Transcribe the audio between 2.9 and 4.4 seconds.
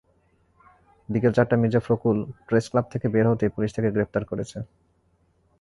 থেকে বের হতেই পুলিশ তাঁকে গ্রেপ্তার